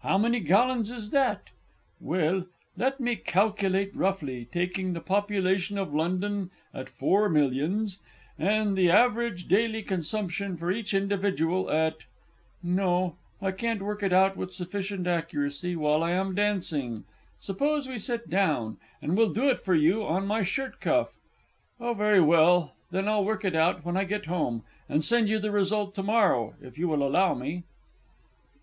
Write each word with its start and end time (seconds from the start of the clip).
"How 0.00 0.18
many 0.18 0.40
gallons 0.40 0.90
is 0.90 1.08
that?" 1.08 1.48
Well, 1.98 2.44
let 2.76 3.00
me 3.00 3.16
calculate 3.16 3.96
roughly 3.96 4.46
taking 4.52 4.92
the 4.92 5.00
population 5.00 5.78
of 5.78 5.94
London 5.94 6.50
at 6.74 6.90
four 6.90 7.30
millions, 7.30 7.98
and 8.38 8.76
the 8.76 8.90
average 8.90 9.48
daily 9.48 9.82
consumption 9.82 10.58
for 10.58 10.70
each 10.70 10.92
individual 10.92 11.70
at 11.70 12.04
no, 12.62 13.16
I 13.40 13.52
can't 13.52 13.80
work 13.80 14.02
it 14.02 14.12
out 14.12 14.36
with 14.36 14.52
sufficient 14.52 15.06
accuracy 15.06 15.76
while 15.76 16.02
I 16.02 16.10
am 16.10 16.34
dancing; 16.34 17.04
suppose 17.40 17.88
we 17.88 17.98
sit 17.98 18.28
down, 18.28 18.76
and 19.00 19.18
I'll 19.18 19.30
do 19.32 19.48
it 19.48 19.60
for 19.60 19.74
you 19.74 20.02
on 20.02 20.26
my 20.26 20.42
shirt 20.42 20.78
cuff 20.78 21.16
oh, 21.80 21.94
very 21.94 22.20
well; 22.20 22.74
then 22.90 23.08
I'll 23.08 23.24
work 23.24 23.46
it 23.46 23.54
out 23.56 23.82
when 23.82 23.96
I 23.96 24.04
get 24.04 24.26
home, 24.26 24.62
and 24.90 25.02
send 25.02 25.30
you 25.30 25.38
the 25.38 25.50
result 25.50 25.94
to 25.94 26.02
morrow, 26.02 26.52
if 26.60 26.76
you 26.76 26.86
will 26.86 27.02
allow 27.02 27.32
me. 27.32 27.62